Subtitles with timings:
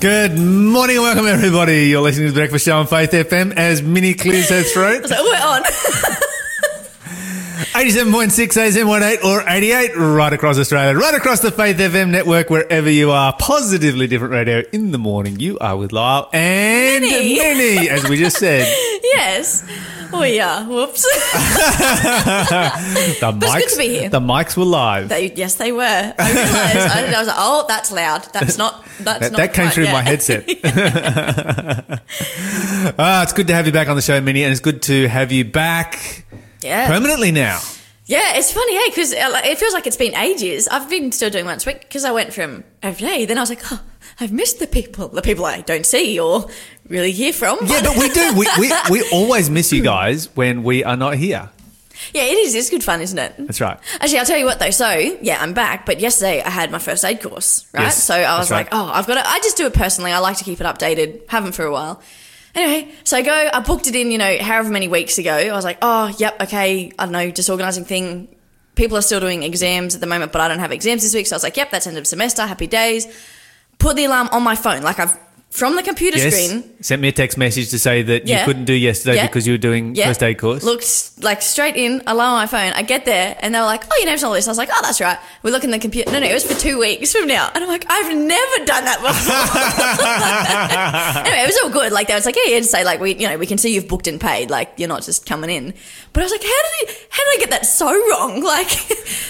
[0.00, 1.86] Good morning and welcome, everybody.
[1.88, 5.04] You're listening to the Breakfast Show on Faith FM as Minnie clears her throat.
[5.08, 5.62] So we're on.
[7.74, 12.88] 87.6 ASM 18 or 88 right across Australia, right across the Faith FM network, wherever
[12.88, 13.32] you are.
[13.38, 15.40] Positively different radio in the morning.
[15.40, 17.36] You are with Lyle and Minnie.
[17.38, 18.66] Minnie, as we just said.
[19.02, 19.64] yes.
[20.12, 20.64] We are.
[20.64, 21.04] Whoops.
[23.18, 24.08] The mics, good to be here.
[24.08, 25.08] The mics were live.
[25.08, 25.82] They, yes, they were.
[25.82, 26.96] I realised.
[26.96, 28.24] I, I was like, oh, that's loud.
[28.32, 28.84] That's not.
[29.00, 29.38] That's That, not.
[29.38, 29.92] that came through yet.
[29.92, 30.44] my headset.
[32.98, 35.08] ah, it's good to have you back on the show, Minnie, and it's good to
[35.08, 36.24] have you back
[36.62, 36.86] yeah.
[36.86, 37.60] permanently now.
[38.06, 40.66] Yeah, it's funny, hey, because it feels like it's been ages.
[40.68, 43.24] I've been still doing once a week because I went from every day.
[43.26, 43.80] Then I was like, oh,
[44.20, 46.46] I've missed the people, the people I don't see or
[46.88, 47.58] really hear from.
[47.64, 48.34] Yeah, but we do.
[48.36, 51.50] We, we, we always miss you guys when we are not here.
[52.12, 52.54] yeah, it is.
[52.54, 53.34] It's good fun, isn't it?
[53.38, 53.78] That's right.
[54.00, 54.70] Actually, I'll tell you what though.
[54.70, 55.86] So, yeah, I'm back.
[55.86, 57.84] But yesterday I had my first aid course, right?
[57.84, 59.28] Yes, so I was like, oh, I've got to.
[59.28, 60.10] I just do it personally.
[60.12, 61.28] I like to keep it updated.
[61.28, 62.02] Haven't for a while.
[62.54, 63.50] Anyway, so I go.
[63.52, 64.10] I booked it in.
[64.10, 65.32] You know, however many weeks ago.
[65.32, 66.90] I was like, oh, yep, okay.
[66.98, 68.34] I don't know, disorganizing thing.
[68.74, 71.26] People are still doing exams at the moment, but I don't have exams this week.
[71.26, 72.46] So I was like, yep, that's end of semester.
[72.46, 73.06] Happy days.
[73.78, 75.16] Put the alarm on my phone, like I've
[75.50, 76.34] from the computer Yes.
[76.34, 76.62] screen.
[76.82, 78.40] Sent me a text message to say that Yeah.
[78.40, 79.26] you couldn't do yesterday Yeah.
[79.26, 80.06] because you were doing Yeah.
[80.08, 80.62] first aid course.
[80.62, 80.86] Looked
[81.22, 82.72] like straight in, alarm on my phone.
[82.74, 84.46] I get there and they were like, oh, your name's on the list.
[84.46, 85.18] I was like, oh, that's right.
[85.42, 86.12] We look in the computer.
[86.12, 87.50] No, no, it was for two weeks from now.
[87.54, 89.14] And I'm like, I've never done that before.
[91.26, 91.92] anyway, it was all good.
[91.92, 93.74] Like, they was like, yeah, yeah, just say, like, we, you know, we can see
[93.74, 94.50] you've booked and paid.
[94.50, 95.72] Like, you're not just coming in.
[96.12, 98.42] But I was like, how did, I, how did I get that so wrong?
[98.48, 98.70] Like,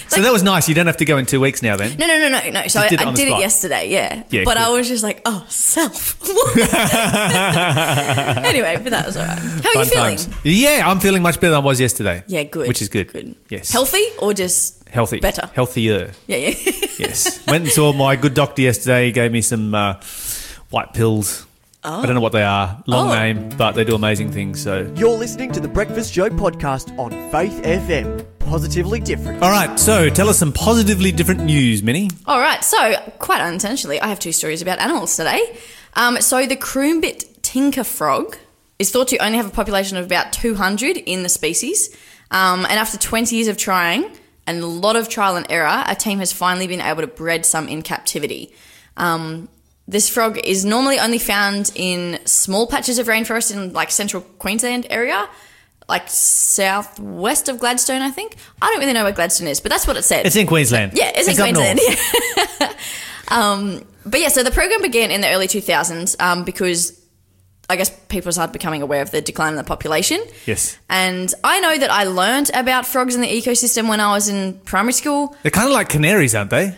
[0.09, 0.69] so that was nice.
[0.69, 1.97] You don't have to go in two weeks now then.
[1.99, 2.69] no, no, no, no, no.
[2.69, 4.23] So I, did it I the did it yesterday, yeah.
[4.31, 6.08] Yeah, but I was just like, oh, self.
[8.45, 9.39] anyway, but that was all right.
[9.39, 10.17] How are Fun you feeling?
[10.17, 10.29] times.
[10.45, 12.23] Yeah, I'm feeling much better than I was yesterday.
[12.27, 12.69] Yeah, good.
[12.69, 13.13] Which is good.
[13.13, 13.35] Good.
[13.49, 13.71] Yes.
[13.71, 15.21] Healthy or just Healthy.
[15.21, 15.51] Better.
[15.55, 16.13] Healthier.
[16.27, 16.55] Yeah, yeah.
[16.99, 17.47] Yes.
[17.47, 19.07] Went and saw my good doctor yesterday.
[19.07, 20.01] He gave me some uh,
[20.71, 21.47] white pills.
[21.85, 22.83] I don't know what they are.
[22.87, 23.15] Long Oh.
[23.15, 24.61] name, but they do amazing things.
[24.61, 24.93] So.
[24.97, 28.27] You're listening to the Breakfast Show podcast on Faith FM.
[28.49, 29.43] Positively different.
[29.43, 29.79] All right.
[29.79, 32.09] So tell us some positively different news, Minnie.
[32.27, 32.65] All right.
[32.65, 35.59] So, quite unintentionally, I have two stories about animals today.
[35.95, 38.39] Um, so, the Kroombit tinker frog
[38.79, 41.95] is thought to only have a population of about 200 in the species.
[42.31, 44.11] Um, and after 20 years of trying
[44.47, 47.45] and a lot of trial and error, a team has finally been able to bred
[47.45, 48.55] some in captivity.
[48.97, 49.51] Um,
[49.87, 54.87] this frog is normally only found in small patches of rainforest in like central Queensland
[54.89, 55.29] area,
[55.89, 58.37] like southwest of Gladstone, I think.
[58.61, 60.27] I don't really know where Gladstone is, but that's what it said.
[60.27, 60.93] It's in Queensland.
[60.95, 61.81] Yeah, it's, in up Queensland.
[62.61, 62.73] Yeah.
[63.29, 66.99] um, but yeah, so the program began in the early 2000s um, because
[67.71, 70.23] I guess people started becoming aware of the decline in the population.
[70.47, 70.79] Yes.
[70.89, 74.59] And I know that I learned about frogs in the ecosystem when I was in
[74.61, 75.37] primary school.
[75.43, 76.77] They're kind of like canaries, aren't they?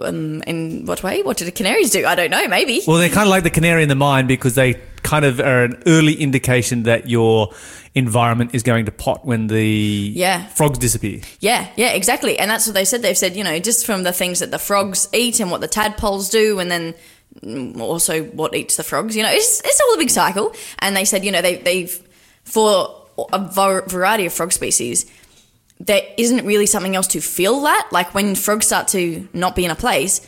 [0.00, 1.22] Um, in what way?
[1.22, 2.04] What did the canaries do?
[2.04, 2.46] I don't know.
[2.48, 2.82] Maybe.
[2.86, 5.64] Well, they're kind of like the canary in the mine because they kind of are
[5.64, 7.54] an early indication that your
[7.94, 10.46] environment is going to pot when the Yeah.
[10.48, 11.20] frogs disappear.
[11.40, 12.38] Yeah, yeah, exactly.
[12.38, 13.00] And that's what they said.
[13.02, 15.68] They've said, you know, just from the things that the frogs eat and what the
[15.68, 16.94] tadpoles do, and then
[17.80, 20.54] also what eats the frogs, you know, it's, it's all a big cycle.
[20.80, 21.98] And they said, you know, they, they've,
[22.44, 23.38] for a
[23.88, 25.06] variety of frog species,
[25.80, 27.88] there isn't really something else to fill that.
[27.90, 30.26] Like when frogs start to not be in a place,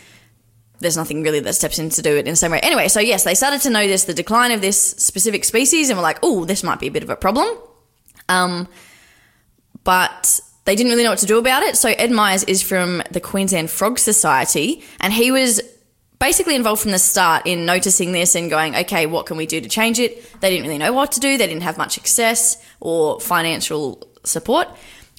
[0.81, 2.61] there's nothing really that steps in to do it in the same way.
[2.61, 6.03] Anyway, so yes, they started to notice the decline of this specific species and were
[6.03, 7.57] like, oh, this might be a bit of a problem.
[8.29, 8.67] Um,
[9.85, 11.77] but they didn't really know what to do about it.
[11.77, 15.61] So Ed Myers is from the Queensland Frog Society, and he was
[16.19, 19.61] basically involved from the start in noticing this and going, okay, what can we do
[19.61, 20.41] to change it?
[20.41, 21.37] They didn't really know what to do.
[21.37, 24.69] They didn't have much access or financial support.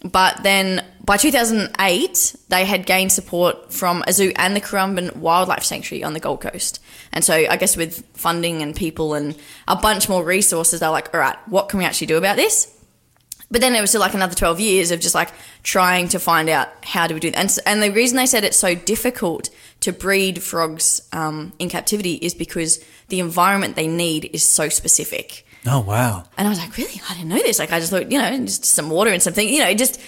[0.03, 5.63] But then by 2008, they had gained support from a zoo and the Currumbin Wildlife
[5.63, 6.81] Sanctuary on the Gold Coast.
[7.13, 9.35] And so I guess with funding and people and
[9.67, 12.69] a bunch more resources, they're like, all right, what can we actually do about this?
[13.49, 15.29] But then it was still like another 12 years of just like
[15.61, 17.39] trying to find out how do we do that.
[17.39, 19.51] And, and the reason they said it's so difficult
[19.81, 25.45] to breed frogs um, in captivity is because the environment they need is so specific.
[25.65, 26.25] Oh wow!
[26.37, 26.99] And I was like, really?
[27.09, 27.57] I didn't know this.
[27.59, 29.99] Like, I just thought, you know, just some water and something, you know, just.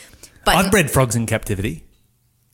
[0.43, 1.83] But I've bred frogs in captivity.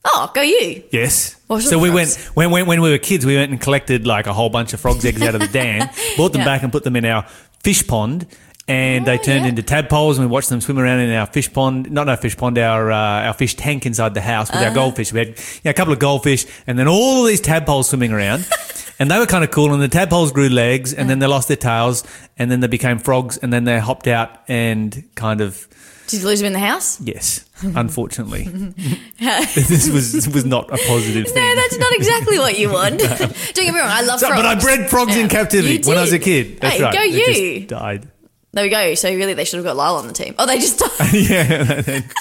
[0.06, 0.84] oh, go you!
[0.92, 1.36] Yes.
[1.62, 3.26] So we went when, when when we were kids.
[3.26, 5.90] We went and collected like a whole bunch of frogs' eggs out of the dam,
[6.16, 6.46] brought them Yeah.
[6.46, 7.24] back and put them in our
[7.64, 8.28] fish pond,
[8.68, 9.50] and they Oh, turned yeah.
[9.50, 10.18] into tadpoles.
[10.18, 12.92] And we watched them swim around in our fish pond, not our fish pond, our
[12.92, 14.70] uh, our fish tank inside the house with Uh-huh.
[14.70, 15.12] our goldfish.
[15.14, 15.36] We had you
[15.66, 18.48] know, a couple of goldfish, and then all of these tadpoles swimming around.
[19.00, 21.48] And they were kind of cool, and the tadpoles grew legs, and then they lost
[21.48, 22.04] their tails,
[22.38, 25.68] and then they became frogs, and then they hopped out and kind of
[26.06, 27.02] Did you lose them in the house?
[27.02, 28.44] Yes, unfortunately,
[29.20, 31.34] this was this was not a positive thing.
[31.36, 33.00] No, that's not exactly what you want.
[33.00, 34.42] Don't get me wrong, I love So- frogs.
[34.44, 36.60] but I bred frogs in captivity when I was a kid.
[36.62, 36.94] That's hey, right.
[36.94, 37.66] go They you.
[37.66, 38.08] died.
[38.54, 38.96] There we go.
[38.96, 40.36] So really, they should have got Lyle on the team.
[40.38, 41.14] Oh, they just died.
[41.14, 42.02] yeah.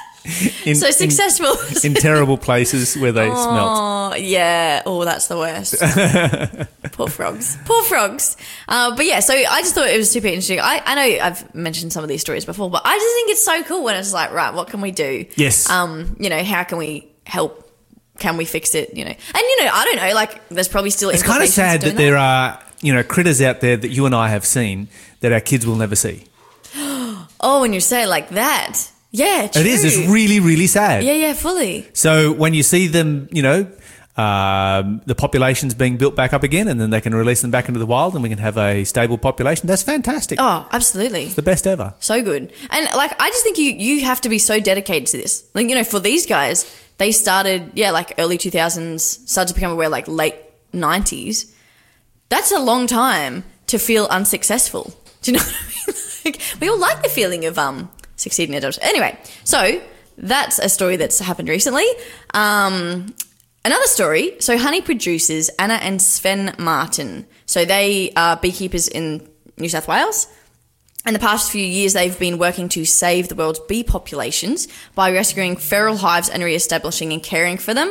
[0.66, 1.54] In, so successful.
[1.82, 3.40] In, in terrible places where they smelt.
[3.42, 4.82] Oh yeah.
[4.84, 5.74] Oh, that's the worst.
[6.92, 7.56] Poor frogs.
[7.64, 8.36] Poor frogs.
[8.68, 10.60] Uh, but yeah, so I just thought it was super interesting.
[10.60, 13.44] I, I know I've mentioned some of these stories before, but I just think it's
[13.44, 15.24] so cool when it's like, right, what can we do?
[15.36, 15.68] Yes.
[15.70, 17.66] Um, you know, how can we help?
[18.18, 18.94] Can we fix it?
[18.94, 20.14] You know, and you know, I don't know.
[20.14, 21.08] Like, there's probably still.
[21.08, 24.06] It's kind of sad doing that there are you know critters out there that you
[24.06, 24.88] and I have seen
[25.20, 26.24] that our kids will never see.
[27.42, 28.78] Oh, when you say it like that,
[29.12, 29.62] yeah, true.
[29.62, 29.82] It is.
[29.82, 31.04] It's really really sad.
[31.04, 31.88] Yeah, yeah, fully.
[31.94, 33.66] So when you see them, you know.
[34.16, 37.68] Um, the population's being built back up again, and then they can release them back
[37.68, 39.66] into the wild, and we can have a stable population.
[39.66, 40.38] That's fantastic.
[40.38, 41.28] Oh, absolutely.
[41.28, 41.94] The best ever.
[42.00, 42.52] So good.
[42.68, 45.48] And like I just think you you have to be so dedicated to this.
[45.54, 46.66] Like, you know, for these guys,
[46.98, 50.34] they started, yeah, like early 2000s, started to become aware like late
[50.74, 51.50] 90s.
[52.30, 54.94] That's a long time to feel unsuccessful.
[55.22, 55.96] Do you know what I mean?
[56.22, 58.84] Like, we all like the feeling of um succeeding at adulthood.
[58.84, 59.80] Anyway, so
[60.18, 61.86] that's a story that's happened recently.
[62.34, 63.14] Um
[63.62, 64.36] Another story.
[64.40, 67.26] So, honey producers Anna and Sven Martin.
[67.44, 69.28] So, they are beekeepers in
[69.58, 70.28] New South Wales.
[71.06, 75.12] In the past few years, they've been working to save the world's bee populations by
[75.12, 77.88] rescuing feral hives and re-establishing and caring for them.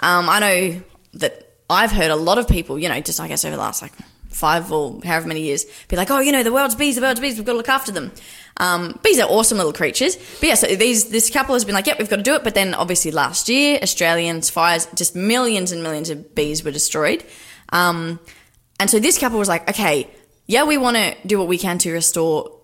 [0.00, 0.82] Um, I know
[1.14, 3.82] that I've heard a lot of people, you know, just I guess over the last
[3.82, 3.92] like
[4.28, 7.20] five or however many years, be like, "Oh, you know, the world's bees, the world's
[7.20, 8.12] bees, we've got to look after them."
[8.58, 11.86] Um, bees are awesome little creatures, but yeah, so these this couple has been like,
[11.86, 15.72] "Yep, we've got to do it." But then obviously last year, Australians fires, just millions
[15.72, 17.24] and millions of bees were destroyed.
[17.72, 18.20] Um,
[18.78, 20.08] and so this couple was like, okay,
[20.46, 22.58] yeah, we want to do what we can to restore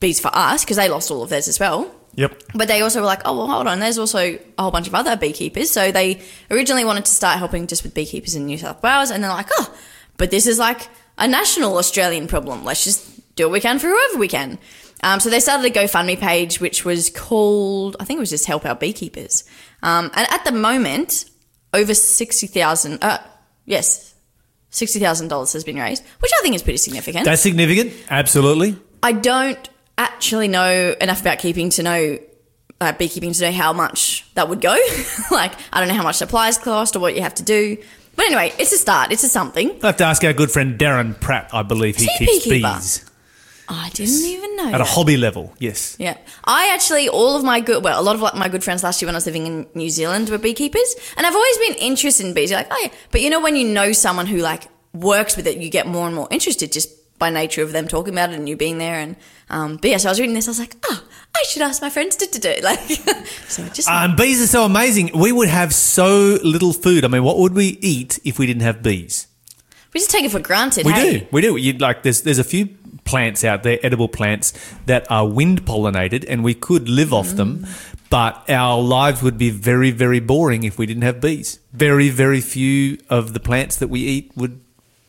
[0.00, 1.92] bees for us because they lost all of theirs as well.
[2.16, 2.42] Yep.
[2.54, 4.94] But they also were like, oh, well, hold on, there's also a whole bunch of
[4.94, 5.70] other beekeepers.
[5.70, 9.10] So they originally wanted to start helping just with beekeepers in New South Wales.
[9.10, 9.74] And they're like, oh,
[10.16, 10.88] but this is like
[11.18, 12.64] a national Australian problem.
[12.64, 14.58] Let's just do what we can for whoever we can.
[15.02, 18.46] Um, so they started a GoFundMe page, which was called, I think it was just
[18.46, 19.44] Help Our Beekeepers.
[19.82, 21.26] Um, and at the moment,
[21.74, 23.18] over 60,000, uh,
[23.66, 24.14] yes,
[24.72, 27.26] $60,000 has been raised, which I think is pretty significant.
[27.26, 27.92] That's significant.
[28.08, 28.78] Absolutely.
[29.02, 32.18] I don't actually know enough about keeping to know
[32.80, 34.76] uh, beekeeping to know how much that would go.
[35.30, 37.78] like I don't know how much supplies cost or what you have to do.
[38.16, 39.10] But anyway, it's a start.
[39.10, 39.70] It's a something.
[39.70, 41.50] I'll have to ask our good friend Darren Pratt.
[41.52, 42.74] I believe he he keeps beekeeper?
[42.74, 43.10] bees
[43.68, 44.72] I didn't even know.
[44.72, 45.54] at a hobby level.
[45.58, 45.96] Yes.
[45.98, 48.82] Yeah, I actually all of my good well, a lot of like my good friends
[48.82, 51.74] last year when I was living in New Zealand were beekeepers, and I've always been
[51.76, 52.50] interested in bees.
[52.50, 55.46] You're like, oh yeah, but you know when you know someone who like works with
[55.46, 58.36] it, you get more and more interested just by nature of them talking about it
[58.36, 58.98] and you being there.
[58.98, 59.16] And
[59.50, 61.82] um, but yeah, so I was reading this, I was like, oh, I should ask
[61.82, 62.78] my friends to do like.
[63.48, 65.10] so just Um, bees are so amazing.
[65.14, 67.04] We would have so little food.
[67.04, 69.28] I mean, what would we eat if we didn't have bees?
[69.94, 70.84] we just take it for granted.
[70.84, 71.20] We hey?
[71.20, 71.26] do.
[71.30, 71.56] We do.
[71.56, 72.66] You like there's there's a few
[73.04, 74.52] plants out there, edible plants
[74.86, 77.66] that are wind pollinated, and we could live off them.
[78.10, 81.58] But our lives would be very, very boring if we didn't have bees.
[81.72, 84.60] Very, very few of the plants that we eat would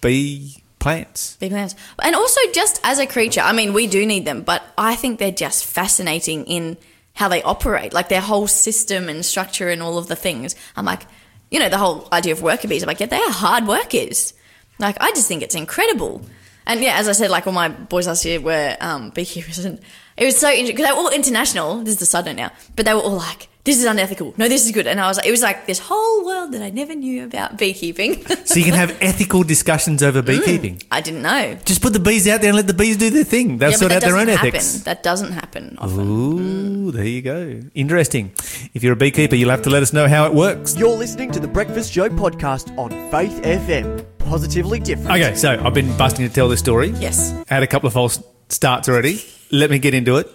[0.02, 1.36] be plants.
[1.38, 1.74] Big plants.
[2.04, 5.18] And also, just as a creature, I mean, we do need them, but I think
[5.18, 6.78] they're just fascinating in
[7.14, 10.56] how they operate, like their whole system and structure and all of the things.
[10.76, 11.08] I'm like,
[11.50, 12.84] you know, the whole idea of worker bees.
[12.84, 14.36] I'm like, yeah, they are hard workers.
[14.78, 16.22] Like, I just think it's incredible.
[16.68, 19.80] And yeah, as I said, like all my boys last year were um, beekeepers, and
[20.18, 21.80] it was so interesting because they were all international.
[21.80, 24.34] This is the side note now, but they were all like, "This is unethical.
[24.38, 26.62] No, this is good." And I was, like, it was like this whole world that
[26.62, 28.24] I never knew about beekeeping.
[28.46, 30.82] So you can have ethical discussions over mm, beekeeping.
[30.92, 31.58] I didn't know.
[31.66, 33.58] Just put the bees out there and let the bees do their thing.
[33.58, 34.56] They'll Yeah, sort out their own doesn't happen.
[34.56, 34.80] ethics.
[34.84, 36.00] That doesn't happen often.
[36.00, 36.94] Ooh, mm.
[36.94, 37.60] there you go.
[37.74, 38.32] Interesting.
[38.76, 40.78] If you're a beekeeper, you'll have to let us know how it works.
[40.78, 44.06] You're listening to the Breakfast Show podcast on Faith FM.
[44.20, 45.12] Positively different.
[45.12, 46.90] Okay, so I've been busting to tell this story.
[47.00, 47.34] Yes.
[47.50, 49.24] I Had a couple of false starts already.
[49.52, 50.28] Let me get into it.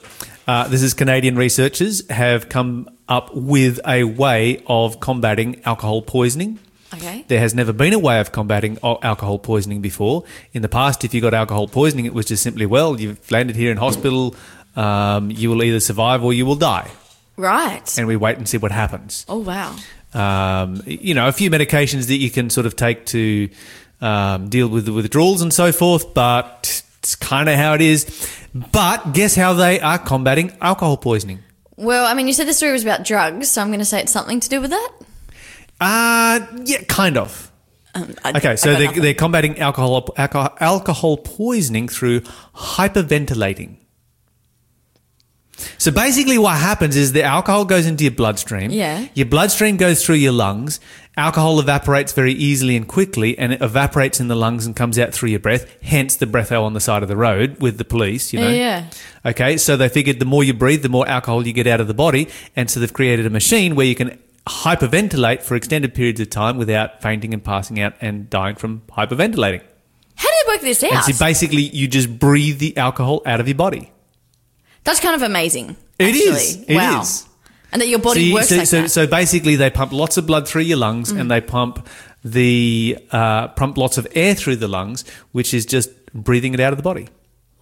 [0.50, 6.59] Uh, this is Canadian researchers have come up with a way of combating alcohol poisoning.
[6.92, 7.25] Okay.
[7.28, 10.25] There has never been a way of combating alcohol poisoning before.
[10.52, 13.54] In the past, if you got alcohol poisoning, it was just simply, well, you've landed
[13.54, 14.35] here in hospital,
[14.75, 16.90] um, you will either survive or you will die.
[17.37, 17.97] Right.
[17.97, 19.25] And we wait and see what happens.
[19.28, 19.76] oh wow.
[20.14, 23.49] Um, you know, a few medications that you can sort of take to
[24.00, 28.07] um, deal with the withdrawals and so forth, but it's kind of how it is.
[28.54, 31.40] But guess how they are combating alcohol poisoning?
[31.76, 34.00] Well, I mean, you said the story was about drugs, so I'm going to say
[34.00, 34.90] it's something to do with that.
[35.80, 37.50] Uh, yeah, kind of.
[37.95, 39.02] Um, I- Okay, so got they, nothing.
[39.02, 42.21] they're combating alcohol, alcohol alcohol poisoning through
[42.54, 43.76] hyperventilating.
[45.76, 48.71] So basically, what happens is the alcohol goes into your bloodstream.
[48.71, 49.07] Yeah.
[49.14, 50.80] Your bloodstream goes through your lungs.
[51.17, 55.12] Alcohol evaporates very easily and quickly, and it evaporates in the lungs and comes out
[55.12, 55.67] through your breath.
[55.83, 58.33] Hence, the breath on the side of the road with the police.
[58.33, 58.49] You know.
[58.49, 58.87] Yeah,
[59.26, 59.57] Okay.
[59.57, 61.95] So they figured the more you breathe, the more alcohol you get out of the
[61.95, 66.31] body, and so they've created a machine where you can hyperventilate for extended periods of
[66.31, 69.61] time without fainting and passing out and dying from hyperventilating.
[70.17, 71.05] How do they work this And out?
[71.05, 73.93] so basically, you just breathe the alcohol out of your body.
[74.85, 75.76] That's kind of amazing.
[75.99, 76.57] It is.
[76.57, 76.64] is.
[76.69, 77.02] It wow.
[77.02, 77.26] is.
[77.73, 78.87] And that your body so, works so, like so, that.
[78.87, 78.91] Mm.
[78.91, 81.87] so basically, they pump lots of blood through your lungs, and they pump
[82.25, 86.73] the uh, pump lots of air through the lungs, which is just breathing it out
[86.73, 87.09] of the body.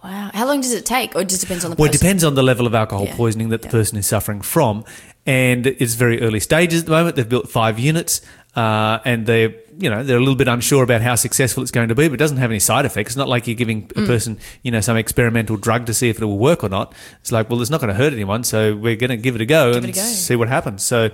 [0.03, 0.31] wow.
[0.33, 1.15] How long does it take?
[1.15, 3.15] Or it just depends on the Well, it depends on the level of alcohol Yeah.
[3.15, 3.71] poisoning that the Yeah.
[3.71, 4.83] person is suffering from,
[5.25, 7.15] and it's very early stages at the moment.
[7.15, 8.21] They've built five units,
[8.55, 11.87] uh, and they, you know, they're a little bit unsure about how successful it's going
[11.89, 12.07] to be.
[12.07, 13.11] But it doesn't have any side effects.
[13.11, 14.03] It's not like you're giving Mm.
[14.03, 16.93] a person, you know, some experimental drug to see if it will work or not.
[17.21, 19.41] It's like, well, it's not going to hurt anyone, so we're going to give it
[19.41, 20.01] a go Give and a go.
[20.01, 20.83] see what happens.
[20.83, 21.09] So,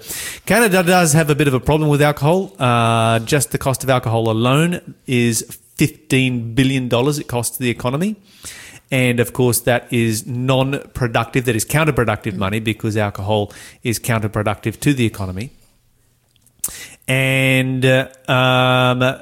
[0.45, 2.53] Canada does have a bit of a problem with alcohol.
[2.60, 5.43] Uh, just the cost of alcohol alone is
[5.75, 7.19] fifteen billion dollars.
[7.19, 8.15] It costs the economy.
[8.91, 13.51] And of course, that is non productive, that is counterproductive money because alcohol
[13.84, 15.50] is counterproductive to the economy.
[17.08, 19.22] And, uh, um,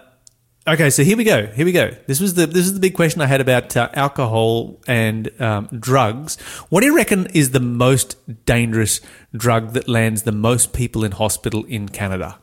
[0.68, 1.48] okay, so here we go.
[1.48, 1.92] Here we go.
[2.08, 5.68] This was the, this is the big question I had about uh, alcohol and um,
[5.80, 6.40] drugs.
[6.70, 9.02] What do you reckon is the most dangerous
[9.36, 12.40] drug that lands the most people in hospital in Canada?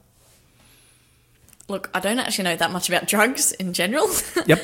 [1.69, 4.09] Look, I don't actually know that much about drugs in general.
[4.47, 4.61] Yep.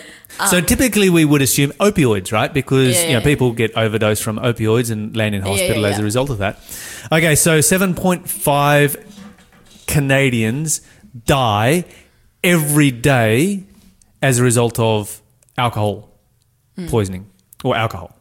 [0.51, 2.53] so typically we would assume opioids, right?
[2.53, 3.25] Because Um, Yeah, you know yeah.
[3.25, 6.39] people get overdosed from opioids and land in Yeah, hospital yeah, as a result of
[6.39, 6.59] that.
[7.13, 8.97] Okay, so 7.5
[9.87, 10.81] Canadians
[11.25, 11.85] die
[12.45, 13.65] every day
[14.23, 15.21] as a result of
[15.59, 16.09] alcohol
[16.77, 16.89] Hmm.
[16.89, 17.27] poisoning
[17.65, 18.15] or alcohol.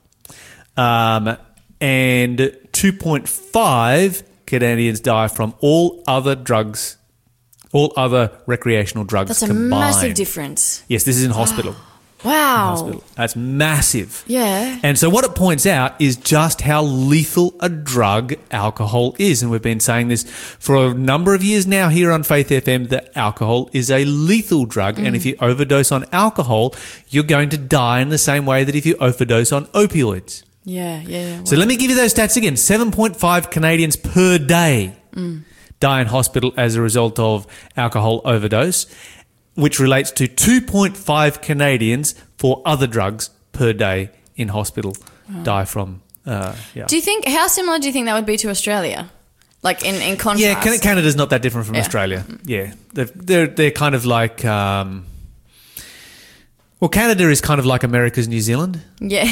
[0.77, 1.37] Um,
[1.81, 2.39] and
[2.71, 6.97] 2.5 Canadians die from all other drugs,
[7.73, 9.69] all other recreational drugs That's a combined.
[9.69, 10.83] massive difference.
[10.87, 11.75] Yes, this is in hospital.
[12.25, 13.01] Wow.
[13.15, 14.23] That's massive.
[14.27, 14.79] Yeah.
[14.83, 19.41] And so what it points out is just how lethal a drug alcohol is.
[19.41, 22.89] And we've been saying this for a number of years now here on Faith FM
[22.89, 24.99] that alcohol is a lethal drug.
[24.99, 26.73] And if you overdose on alcohol,
[27.09, 30.43] you're going to die in the same way that if you overdose on opioids.
[30.65, 31.37] Yeah, yeah.
[31.37, 31.43] yeah.
[31.43, 32.55] So let me give you those stats again.
[32.55, 35.43] 7.5 Canadians per day mm.
[35.79, 37.45] die in hospital as a result of
[37.77, 38.87] alcohol overdose,
[39.55, 44.95] which relates to 2.5 Canadians for other drugs per day in hospital
[45.43, 46.01] die from.
[46.25, 46.85] Uh, yeah.
[46.85, 49.09] do you think, how similar do you think that would be to Australia?
[49.63, 50.41] Like in, in contrast?
[50.41, 51.81] Yeah, Can- Canada's not that different from Yeah.
[51.81, 52.25] Australia.
[52.45, 55.05] Yeah, they're, they're they're kind of like um,
[56.79, 58.81] well, Canada is kind of like America's New Zealand.
[58.99, 59.23] Yeah.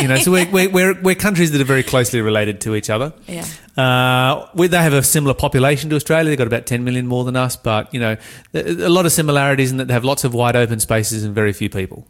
[0.00, 2.88] You know, so we're, we're, we're, we're countries that are very closely related to each
[2.88, 3.12] other.
[3.26, 3.44] Yeah.
[3.76, 6.30] Uh, we, they have a similar population to Australia.
[6.30, 8.16] They've got about 10 million more than us, but, you know,
[8.54, 11.52] a lot of similarities in that they have lots of wide open spaces and very
[11.52, 12.06] few people.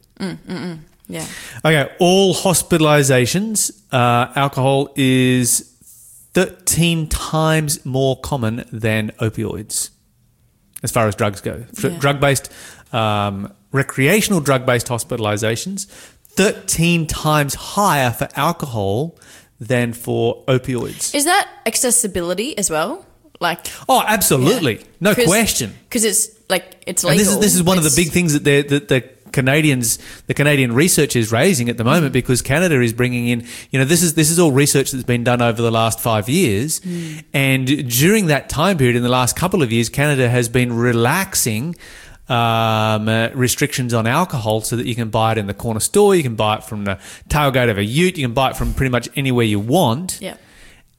[1.08, 1.26] Yeah.
[1.64, 5.74] Okay, all hospitalizations, uh, alcohol is
[6.34, 9.90] 13 times more common than opioids
[10.82, 11.64] as far as drugs go.
[11.82, 11.98] Yeah.
[11.98, 12.52] Drug based,
[12.92, 15.86] um, recreational drug based hospitalizations,
[16.30, 19.18] 13 times higher for alcohol
[19.58, 21.14] than for opioids.
[21.14, 23.04] Is that accessibility as well?
[23.40, 24.84] Like, Oh, absolutely.
[25.00, 25.74] No question.
[25.88, 27.12] Because it's like, it's legal.
[27.12, 29.00] And this is this is one of the big things that the that the
[29.32, 33.78] Canadians, the Canadian research is raising at the moment because Canada is bringing in, you
[33.78, 36.80] know, this is this is all research that's been done over the last five years,
[36.80, 37.24] Mm.
[37.32, 41.76] and during that time period, in the last couple of years, Canada has been relaxing.
[42.30, 46.14] Um, uh, restrictions on alcohol so that you can buy it in the corner store,
[46.14, 46.96] you can buy it from the
[47.28, 50.36] tailgate of a ute, you can buy it from pretty much anywhere you want Yeah.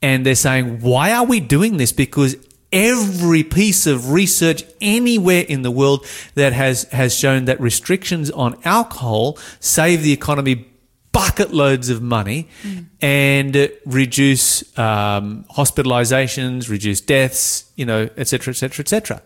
[0.02, 1.94] and they're saying, why are we doing this?
[1.94, 2.36] Because
[2.74, 8.58] every piece of research anywhere in the world that has, has shown that restrictions on
[8.66, 10.68] alcohol save the economy
[11.14, 12.48] bucket loads of money
[13.02, 19.22] and reduce um, hospitalizations, reduce deaths, you know, et cetera, et cetera, et cetera.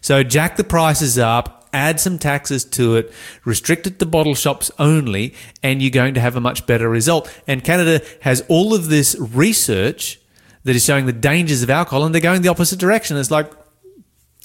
[0.00, 3.12] So jack the prices up, add some taxes to it,
[3.44, 7.30] restrict it to bottle shops only, and you're going to have a much better result.
[7.46, 10.20] And Canada has all of this research
[10.64, 13.16] that is showing the dangers of alcohol, and they're going the opposite direction.
[13.16, 13.52] It's like,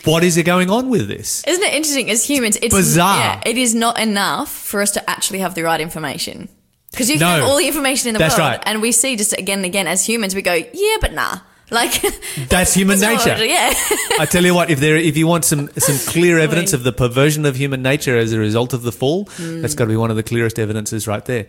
[0.03, 1.43] what is going on with this?
[1.45, 2.09] Isn't it interesting?
[2.09, 3.17] As humans, it's Bizarre.
[3.17, 6.49] Yeah, it is not enough for us to actually have the right information.
[6.91, 7.27] Because you No.
[7.27, 8.59] have all the information in the world, right.
[8.63, 11.39] and we see just again and again as humans, we go, yeah, but nah.
[11.71, 12.01] Like
[12.49, 13.37] That's human nature.
[13.43, 13.73] Yeah.
[14.19, 16.91] I tell you what, if there, if you want some some clear evidence of the
[16.91, 20.09] perversion of human nature as a result of the fall, that's got to be one
[20.11, 21.47] of the clearest evidences right there.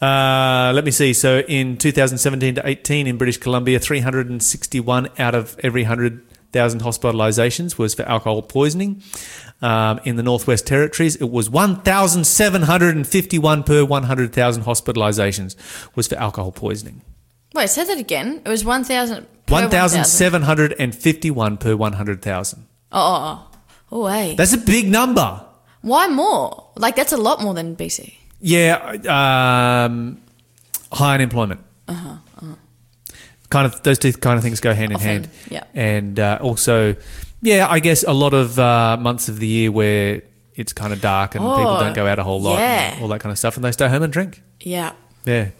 [0.00, 1.12] Uh, let me see.
[1.12, 7.94] So in 2017 to 18 in British Columbia, 361 out of every 100,000 hospitalizations was
[7.94, 9.00] for alcohol poisoning.
[9.60, 15.54] Um, in the Northwest Territories, it was 1,751 per 100,000 hospitalizations
[15.94, 17.02] was for alcohol poisoning.
[17.54, 18.40] Wait, say that again.
[18.44, 19.26] It was 1,000.
[19.46, 19.98] per 1,000.
[20.00, 22.66] 1,751 per 100,000.
[22.92, 23.58] Oh, oh, oh.
[23.94, 24.34] Oh, hey.
[24.36, 25.44] That's a big number.
[25.82, 26.68] Why more?
[26.76, 28.14] Like, that's a lot more than BC.
[28.40, 30.20] Yeah, um,
[30.92, 31.60] high unemployment.
[31.88, 32.16] Uh-huh,
[33.50, 35.28] Kind of those two kind of things go hand in Often, hand.
[35.50, 35.64] yeah.
[35.74, 36.96] and uh, also,
[37.42, 40.22] yeah, I guess a lot of uh, months of the year where
[40.54, 42.92] it's kind of dark and people Oh, don't go out a whole lot, yeah.
[42.94, 44.42] and all that kind of stuff, and they stay home and drink.
[44.60, 44.92] Yeah.
[45.26, 45.50] Yeah.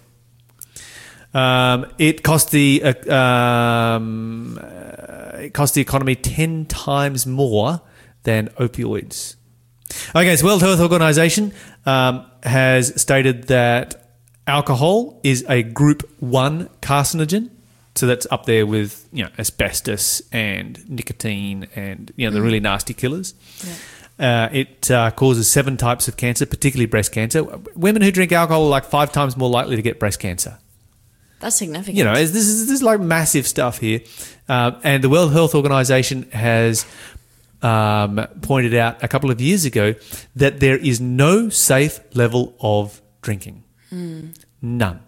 [1.35, 7.81] Um, it cost the uh, um, uh, it cost the economy ten times more
[8.25, 9.37] than opioids.
[10.15, 11.53] Okay, so World Health Organization
[11.87, 14.15] um, has stated that
[14.47, 17.51] alcohol is a group one carcinogen.
[17.95, 22.61] So that's up there with you know asbestos and nicotine and you know the really
[22.61, 23.35] nasty killers.
[24.19, 27.43] Uh, it uh, causes seven types of cancer, particularly breast cancer.
[27.75, 30.59] Women who drink alcohol are like five times more likely to get breast cancer.
[31.43, 31.99] That's significant.
[31.99, 34.01] You know, this is this is like massive stuff here,
[34.49, 36.87] um, and the World Health Organization has
[37.63, 39.97] um, pointed out a couple of years ago
[40.37, 43.65] that there is no safe level of drinking,
[44.63, 45.01] none.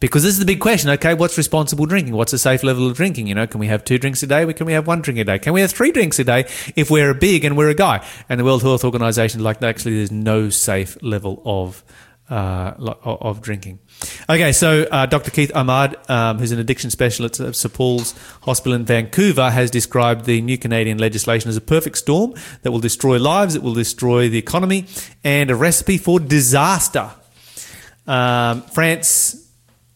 [0.00, 0.90] Because this is the big question.
[0.90, 2.14] Okay, what's responsible drinking?
[2.14, 3.28] What's a safe level of drinking?
[3.28, 4.52] You know, can we have two drinks a day?
[4.52, 5.38] Can we have one drink a day?
[5.38, 8.04] Can we have three drinks a day if we're a big and we're a guy?
[8.28, 11.84] And the World Health Organization, like, actually, there's no safe level of
[12.28, 12.72] uh,
[13.04, 13.78] of drinking.
[14.28, 15.30] Okay, so uh, Dr.
[15.30, 20.24] Keith Ahamad, um, who's an addiction specialist at St Paul's Hospital in Vancouver, has described
[20.24, 24.28] the new Canadian legislation as a perfect storm that will destroy lives, it will destroy
[24.28, 24.86] the economy,
[25.22, 27.10] and a recipe for disaster.
[28.06, 29.40] Um, France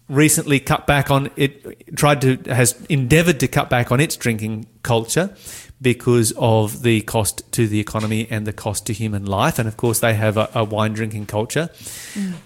[0.09, 4.67] recently cut back on it tried to has endeavored to cut back on its drinking
[4.83, 5.37] culture
[5.81, 9.59] because of the cost to the economy and the cost to human life.
[9.59, 11.71] And of course they have a, a wine drinking culture.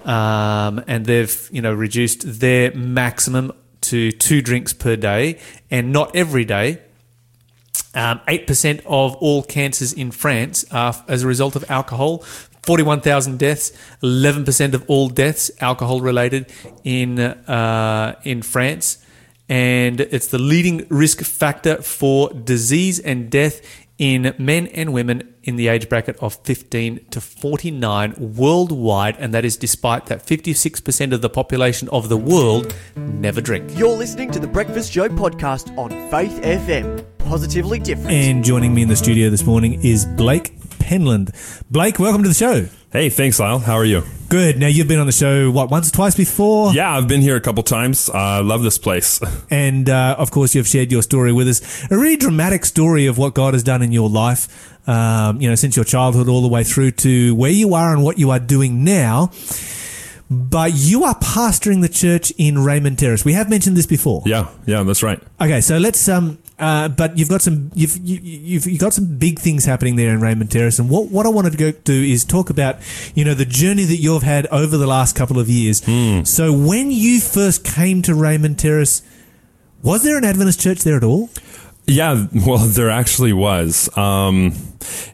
[0.05, 3.53] Um, and they've you know reduced their maximum
[3.83, 5.39] to two drinks per day.
[5.71, 6.79] And not every day.
[7.95, 12.25] Um, 8% of all cancers in France are as a result of alcohol.
[12.63, 16.51] 41,000 deaths, 11% of all deaths alcohol related
[16.85, 19.05] in uh, in France,
[19.49, 23.61] and it's the leading risk factor for disease and death
[23.99, 29.45] in men and women in the age bracket of 15 to 49 worldwide, and that
[29.45, 33.71] is despite that 56% of the population of the world never drink.
[33.77, 37.05] You're listening to the Breakfast Show podcast on Faith FM.
[37.19, 38.11] Positively different.
[38.11, 41.31] And joining me in the studio this morning is Blake Penland.
[41.71, 42.69] Blake, welcome to the show.
[42.93, 43.59] Hey, thanks, Lyle.
[43.59, 44.03] How are you?
[44.29, 44.59] Good.
[44.59, 47.37] Now you've been on the show what once or twice before, Yeah, I've been here
[47.37, 48.11] a couple times.
[48.11, 49.19] Uh, I love this place.
[49.51, 51.91] and uh, of course you've shared your story with us.
[51.91, 54.69] A really dramatic story of what God has done in your life.
[54.87, 58.05] Um, you know, since your childhood all the way through to where you are and
[58.05, 59.31] what you are doing now.
[60.31, 63.25] But you are pastoring the church in Raymond Terrace.
[63.25, 64.23] We have mentioned this before.
[64.27, 65.19] Yeah, yeah, that's right.
[65.41, 69.19] Okay, so let's um uh but you've got some you've you, you've you got some
[69.19, 72.03] big things happening there in Raymond Terrace and what what I wanted to go do
[72.03, 72.77] is talk about
[73.15, 75.83] you know the journey that you've had over the last couple of years.
[76.29, 79.03] So when you first came to Raymond Terrace
[79.83, 81.29] was there an Adventist church there at all?
[81.87, 83.95] Yeah, well, there actually was.
[83.97, 84.55] Um,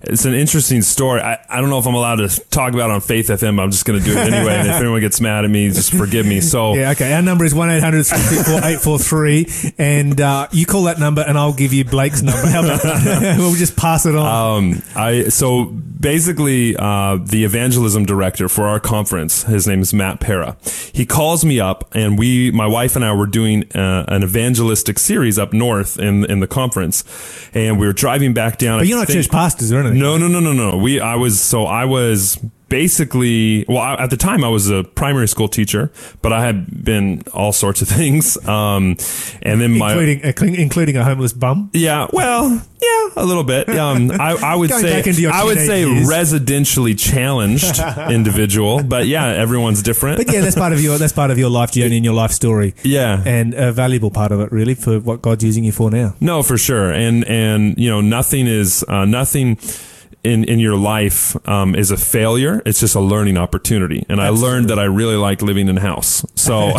[0.03, 1.21] it's an interesting story.
[1.21, 3.57] I, I don't know if I'm allowed to talk about it on Faith FM.
[3.57, 4.55] But I'm just going to do it anyway.
[4.55, 6.41] and if anyone gets mad at me, just forgive me.
[6.41, 7.13] So, Yeah, okay.
[7.15, 11.85] Our number is one 843 and uh, you call that number and I'll give you
[11.85, 12.47] Blake's number.
[12.47, 12.85] How about
[13.39, 14.29] we'll just pass it on.
[14.59, 19.43] Um, I so basically uh, the evangelism director for our conference.
[19.45, 20.57] His name is Matt Para.
[20.93, 24.99] He calls me up, and we, my wife and I, were doing uh, an evangelistic
[24.99, 27.05] series up north in in the conference,
[27.55, 28.81] and we were driving back down.
[28.81, 30.77] but you're not think- church pastors No, no, no, no, no.
[30.77, 32.39] We, I was so I was
[32.69, 35.91] basically well I, at the time I was a primary school teacher,
[36.23, 38.37] but I had been all sorts of things.
[38.47, 38.97] Um,
[39.43, 41.71] and then my including uh, including a homeless bum.
[41.73, 42.49] yeah, well,
[42.81, 43.69] yeah, a little bit.
[43.69, 46.09] Um, I, I would say back into your I would say years.
[46.09, 47.79] residentially challenged
[48.11, 50.19] individual, but yeah, everyone's different.
[50.19, 52.31] But yeah, that's part of your that's part of your life journey and your life
[52.33, 52.75] story.
[52.83, 53.23] Yeah.
[53.27, 56.15] and a valuable part of it, really, for what God's using you for now.
[56.21, 59.59] No, for sure, and and you know nothing is uh, nothing.
[60.25, 62.61] In, in your life um, is a failure.
[62.67, 65.81] It's just a learning opportunity, and I learned that I really like living in a
[65.81, 66.27] house.
[66.35, 66.73] So,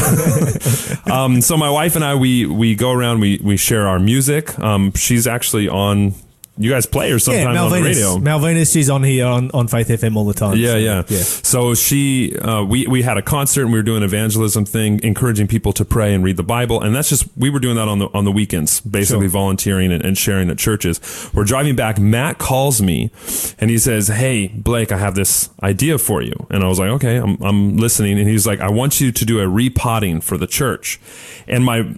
[1.12, 3.22] um, so my wife and I we we go around.
[3.22, 4.60] We we share our music.
[4.60, 6.16] Um, she's actually on
[6.62, 8.18] you guys play her Yeah, sometime on the radio.
[8.18, 10.58] Malvinus, she's on here on, on Faith FM all the time.
[10.58, 11.20] Yeah, so, yeah, yeah.
[11.22, 15.00] So she, uh, we we had a concert and we were doing an evangelism thing,
[15.02, 17.88] encouraging people to pray and read the Bible, and that's just we were doing that
[17.88, 19.30] on the on the weekends, basically Sure.
[19.30, 21.00] volunteering and, and sharing at churches.
[21.34, 21.98] We're driving back.
[21.98, 23.10] Matt calls me,
[23.58, 26.90] and he says, "Hey, Blake, I have this idea for you." And I was like,
[26.90, 30.38] "Okay, I'm I'm listening." And he's like, "I want you to do a repotting for
[30.38, 31.00] the church,"
[31.48, 31.96] and my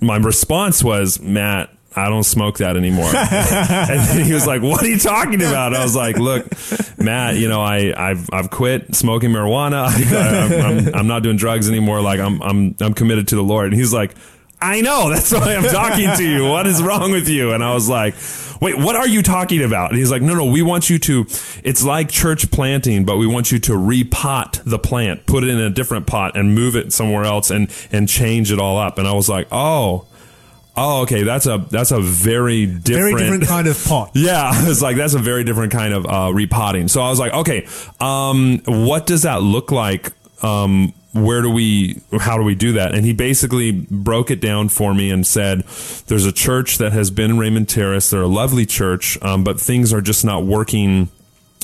[0.00, 3.06] my response was, "Matt." I don't smoke that anymore.
[3.16, 6.46] and then he was like, "What are you talking about?" I was like, "Look,
[6.98, 9.86] Matt, you know, I I've I've quit smoking marijuana.
[10.12, 12.02] I, I'm, I'm I'm not doing drugs anymore.
[12.02, 14.14] Like I'm I'm I'm committed to the Lord." And he's like,
[14.60, 15.08] "I know.
[15.08, 16.46] That's why I'm talking to you.
[16.46, 18.14] What is wrong with you?" And I was like,
[18.60, 20.44] "Wait, what are you talking about?" And he's like, "No, no.
[20.44, 21.24] We want you to.
[21.64, 25.60] It's like church planting, but we want you to repot the plant, put it in
[25.60, 29.08] a different pot, and move it somewhere else, and and change it all up." And
[29.08, 30.08] I was like, "Oh."
[30.76, 31.22] Oh, okay.
[31.22, 34.10] That's a that's a very different, Very different kind of pot.
[34.14, 36.88] yeah, I was like, that's a very different kind of uh, repotting.
[36.88, 37.66] So I was like, okay,
[37.98, 40.12] um, what does that look like?
[40.42, 42.94] Um, where do we, how do we do that?
[42.94, 45.62] And he basically broke it down for me and said,
[46.08, 48.10] there's a church that has been Raymond Terrace.
[48.10, 51.08] They're a lovely church, um, but things are just not working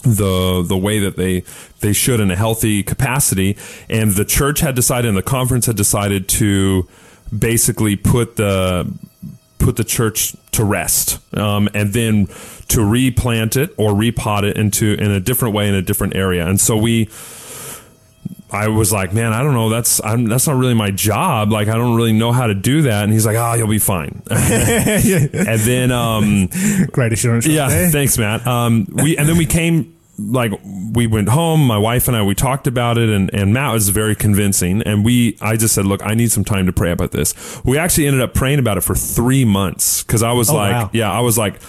[0.05, 1.45] the the way that they
[1.79, 3.57] they should in a healthy capacity
[3.89, 6.89] and the church had decided and the conference had decided to
[7.37, 8.91] basically put the
[9.59, 12.27] put the church to rest um, and then
[12.69, 16.47] to replant it or repot it into in a different way in a different area
[16.47, 17.09] and so we
[18.53, 19.71] I was like, man, I don't know.
[19.71, 21.51] That's I'm, that's not really my job.
[21.51, 23.03] Like, I don't really know how to do that.
[23.03, 24.23] And he's like, oh, you'll be fine.
[24.31, 26.49] and then, um,
[26.93, 27.47] Great assurance.
[27.47, 27.91] yeah, there.
[27.91, 28.47] thanks, Matt.
[28.47, 29.97] Um, we and then we came
[30.31, 30.53] like
[30.93, 31.67] we went home.
[31.67, 34.83] My wife and I we talked about it, and and Matt was very convincing.
[34.83, 37.35] And we, I just said, look, I need some time to pray about this.
[37.65, 40.73] We actually ended up praying about it for three months because I was Oh, like,
[40.73, 40.91] wow.
[40.93, 41.61] yeah, I was like,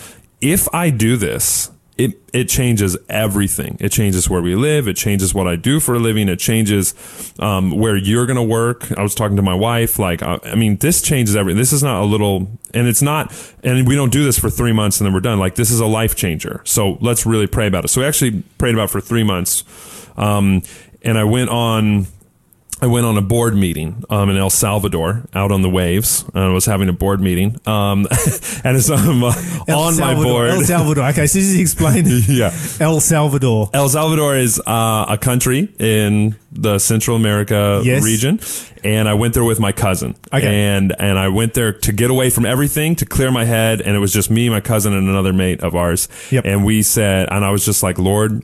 [0.41, 1.69] if I do this.
[1.95, 3.77] It, it changes everything.
[3.79, 4.87] It changes where we live.
[4.87, 6.27] It changes what I do for a living.
[6.27, 6.95] It changes
[7.39, 8.91] um, where you're going to work.
[8.97, 9.99] I was talking to my wife.
[9.99, 11.59] Like, uh, I mean, this changes everything.
[11.59, 13.31] This is not a little, and it's not,
[13.63, 15.37] and we don't do this for three months and then we're done.
[15.37, 16.61] Like, this is a life changer.
[16.65, 17.89] So let's really pray about it.
[17.89, 19.63] So we actually prayed about for three months.
[20.17, 20.63] Um,
[21.03, 22.07] and I went on,
[22.83, 26.25] I went on a board meeting um, in El Salvador out on the waves.
[26.35, 27.57] I was having a board meeting.
[27.65, 28.07] Um,
[28.65, 29.33] and so I'm uh,
[29.69, 30.49] El on my board.
[30.49, 31.05] El Salvador.
[31.11, 32.07] Okay, so this is explained.
[32.27, 32.53] yeah.
[32.81, 33.69] El Salvador.
[33.73, 38.03] El Salvador is uh, a country in the Central America Yes.
[38.03, 38.41] region,
[38.83, 40.15] and I went there with my cousin.
[40.33, 40.45] Okay.
[40.45, 43.95] And and I went there to get away from everything, to clear my head, and
[43.95, 46.09] it was just me, my cousin, and another mate of ours.
[46.31, 46.43] Yep.
[46.45, 48.43] And we said, and I was just like, Lord,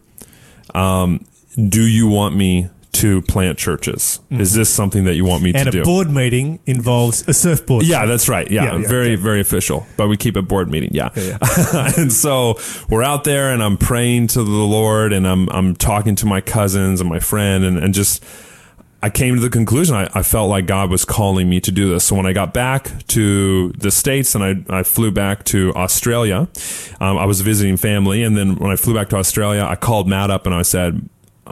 [0.73, 1.25] um,
[1.57, 4.19] do you want me to plant churches?
[4.31, 5.57] Is this something that you want me Mm-hmm.
[5.67, 5.85] And to a do?
[5.85, 7.85] board meeting involves a surfboard.
[7.85, 8.49] Yeah, that's right.
[8.49, 9.15] Yeah, Yeah, yeah, very, okay.
[9.15, 9.85] very official.
[9.95, 10.89] But we keep a board meeting.
[10.93, 11.09] Yeah.
[11.15, 11.37] Yeah,
[11.97, 16.15] and so we're out there and I'm praying to the Lord and I'm, I'm talking
[16.17, 18.23] to my cousins and my friend and, and just,
[19.01, 21.89] I came to the conclusion I, I felt like God was calling me to do
[21.89, 22.03] this.
[22.03, 26.49] So when I got back to the States and I, I flew back to Australia,
[26.99, 28.23] um, I was visiting family.
[28.23, 31.07] And then when I flew back to Australia, I called Matt up and I said,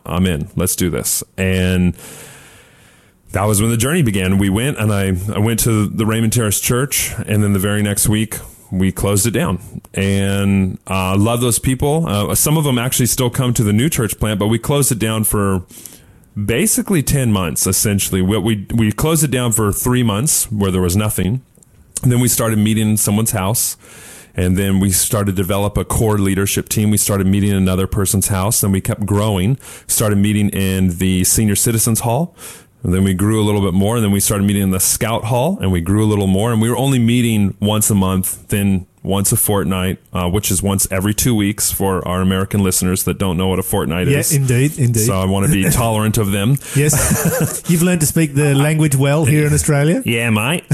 [0.08, 1.24] I'm in, let's do this.
[1.38, 1.96] And
[3.34, 4.38] that was when the journey began.
[4.38, 7.84] We went and I, I went to the Raymond Terrace Church, and then the very
[7.84, 8.38] next week
[8.72, 9.60] we closed it down.
[9.94, 12.08] And uh, love those people.
[12.08, 14.92] Uh, some of them actually still come to the new church plant, but we closed
[14.92, 15.66] it down for
[16.46, 17.68] basically ten months.
[17.68, 21.42] Essentially, we we, we closed it down for three months where there was nothing.
[22.04, 23.76] And then we started meeting in someone's house.
[24.38, 26.92] And then we started to develop a core leadership team.
[26.92, 28.62] We started meeting in another person's house.
[28.64, 29.58] and we kept growing.
[29.88, 32.36] Started meeting in the senior citizens hall.
[32.84, 33.96] And then we grew a little bit more.
[33.96, 36.52] And then we started meeting in the scout hall and we grew a little more.
[36.54, 40.62] And we were only meeting once a month, then once a fortnight, uh, which is
[40.62, 44.20] once every two weeks for our American listeners that don't know what a fortnight Yeah,
[44.20, 44.34] is.
[44.36, 45.00] indeed, indeed.
[45.06, 46.58] So I want to be tolerant of them.
[46.76, 47.64] yes.
[47.70, 50.04] You've learned to speak the language well here in Australia.
[50.06, 50.66] Yeah, mate.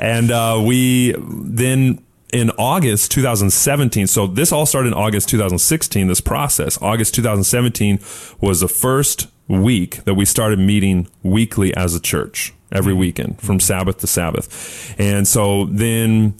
[0.00, 1.98] and uh, we then
[2.32, 4.06] in August 2017.
[4.06, 6.08] So this all started in August 2016.
[6.08, 8.00] This process, August 2017,
[8.40, 13.56] was the first week that we started meeting weekly as a church every weekend from
[13.56, 13.60] mm-hmm.
[13.60, 14.94] Sabbath to Sabbath.
[14.98, 16.34] And so then.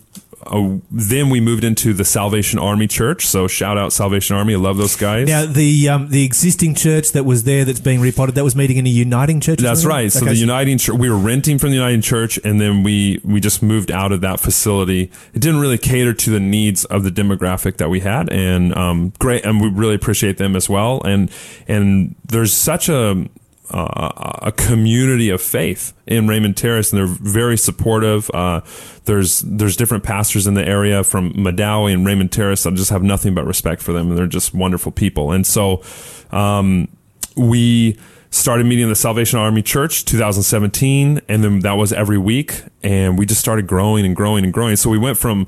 [0.47, 3.27] Uh, then we moved into the Salvation Army Church.
[3.27, 4.55] So shout out Salvation Army.
[4.55, 5.29] I love those guys.
[5.29, 8.77] Now, the um, the existing church that was there that's being repotted, that was meeting
[8.77, 9.59] in a uniting church?
[9.59, 10.11] That's right.
[10.13, 13.21] So Okay, the Uniting Church, we were renting from the Uniting Church, and then we
[13.25, 15.11] we just moved out of that facility.
[15.35, 19.13] It didn't really cater to the needs of the demographic that we had, and um,
[19.19, 21.03] great, and we really appreciate them as well.
[21.05, 21.31] And
[21.67, 23.27] and there's such a
[23.71, 28.31] a community of faith in Raymond Terrace, and they're very supportive.
[28.33, 28.63] Uh,
[29.05, 32.67] there's there's different pastors in the area from Medowie and Raymond Terrace.
[32.67, 35.33] I just have nothing but respect for them, and they're just wonderful people.
[35.33, 35.83] And so
[36.31, 36.89] um,
[37.37, 37.97] we
[38.31, 43.19] started meeting in the Salvation Army Church 2017, and then that was every week, and
[43.19, 44.77] we just started growing and growing and growing.
[44.77, 45.47] So we went from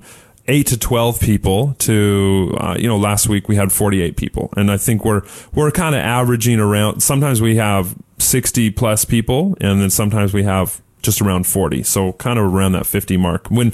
[0.48, 4.52] eight to 12 people to, uh, you know, last week we had 48 people.
[4.56, 5.22] And I think we're,
[5.54, 7.94] we're kind of averaging around, sometimes we have
[8.31, 11.83] 60 plus people and then sometimes we have just around 40.
[11.83, 13.51] So kind of around that 50 mark.
[13.51, 13.73] When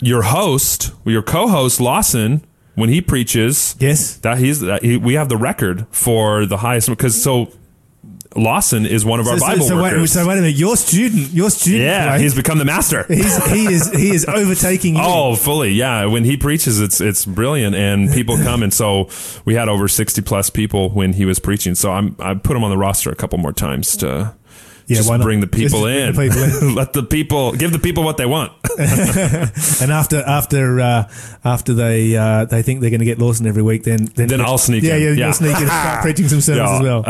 [0.00, 4.16] your host, your co-host Lawson, when he preaches, Yes.
[4.18, 7.52] that he's, that he, we have the record for the highest because so
[8.38, 10.12] Lawson is one of our so, Bible so, wait, workers.
[10.12, 10.56] so wait a minute.
[10.56, 13.04] Your student, your student, yeah, he's become the master.
[13.08, 15.02] he's, he is he is overtaking you.
[15.04, 16.06] Oh, fully, yeah.
[16.06, 19.08] When he preaches, it's it's brilliant, and people come, and so
[19.44, 21.74] we had over sixty plus people when he was preaching.
[21.74, 24.34] So I'm I put him on the roster a couple more times to
[24.88, 28.02] Yeah, just bring the people in, bring the people let the people give the people
[28.04, 28.52] what they want.
[29.80, 31.10] And after after uh,
[31.44, 34.40] after they uh, they think they're going to get Lawson every week, then then, Then
[34.40, 35.02] I'll sneak yeah, in.
[35.02, 35.24] Yeah, Yeah.
[35.26, 36.76] you'll sneak in and start preaching some sermons Yeah.
[36.76, 37.04] as well.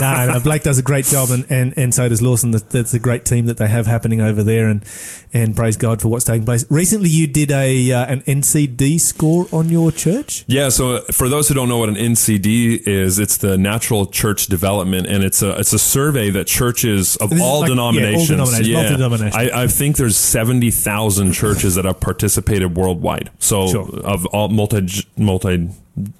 [0.26, 2.52] no, no, Blake does a great job, and, and, and so does Lawson.
[2.52, 4.84] That's a great team that they have happening over there, and
[5.32, 6.64] and praise God for what's taking place.
[6.70, 10.44] Recently, you did a uh, an NCD score on your church.
[10.46, 14.46] Yeah, so for those who don't know what an NCD is, it's the Natural Church
[14.46, 18.28] Development, and it's a it's a survey that churches of all like- yeah, all denominations.
[18.28, 19.34] denominations.
[19.36, 23.30] I, I think there's seventy thousand churches that have participated worldwide.
[23.38, 24.00] So Sure.
[24.04, 25.70] of all multi multi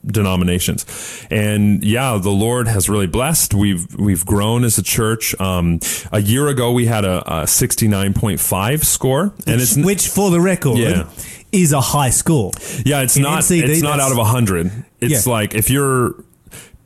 [0.07, 0.87] denominations,
[1.31, 3.55] and yeah, the Lord has really blessed.
[3.55, 5.39] We've we've grown as a church.
[5.41, 5.81] Um,
[6.13, 10.09] a year ago, we had a, a sixty nine point five score, and it's which,
[10.09, 11.09] for the record, Yeah.
[11.53, 12.53] is a high score.
[12.85, 13.41] Yeah, it's In not.
[13.43, 14.71] NCD, it's not out of hundred.
[15.01, 15.33] It's Yeah.
[15.33, 16.15] like if you're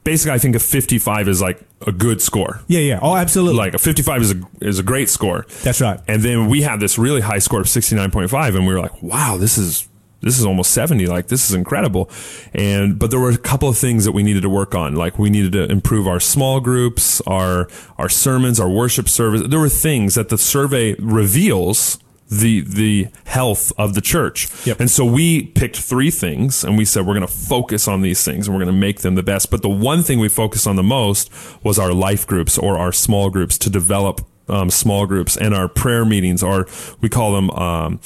[0.05, 2.61] basically, I think a fifty-five is like a good score.
[2.67, 2.99] Yeah, yeah.
[3.03, 3.59] Oh, absolutely.
[3.59, 5.47] Like a fifty-five is a is a great score.
[5.63, 6.01] That's right.
[6.09, 8.81] And then we had this really high score of sixty-nine point five, and we were
[8.81, 9.87] like, "Wow, this is."
[10.23, 11.07] This is almost 70.
[11.07, 12.11] Like, this is incredible.
[12.53, 14.95] And, but there were a couple of things that we needed to work on.
[14.95, 19.41] Like, we needed to improve our small groups, our, our sermons, our worship service.
[19.49, 21.99] There were things that the survey reveals
[22.31, 24.49] the the health of the church.
[24.67, 24.81] Yep.
[24.81, 28.25] And so we picked three things and we said we're going to focus on these
[28.25, 29.51] things and we're going to make them the best.
[29.51, 31.31] But the one thing we focused on the most
[31.65, 35.69] was our life groups or our small groups to develop um, small groups and our
[35.69, 36.67] prayer meetings or
[37.01, 38.01] we call them um,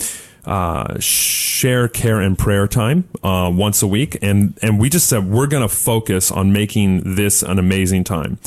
[0.44, 5.24] uh, share care and prayer time uh, once a week and and we just said
[5.24, 8.38] we're going to focus on making this an amazing time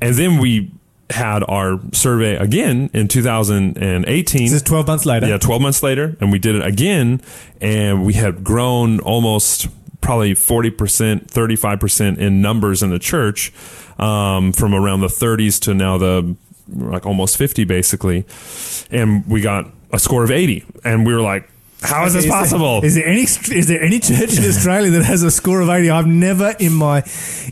[0.00, 0.72] and then we
[1.12, 5.26] had our survey again in 2018 This is 12 months later.
[5.28, 7.20] yeah, 12 months later, and we did it again,
[7.60, 9.68] and we had grown almost
[10.00, 13.52] probably 40%, 35% in numbers in the church
[13.98, 16.34] um, from around the 30s to now the
[16.68, 18.24] like almost 50 basically.
[18.90, 21.48] And we got a score of 80, and we were like,
[21.82, 22.80] how is this there- possible?
[22.84, 25.90] Is there any is there any church in Australia that has a score of eighty?
[25.90, 27.04] I've never in my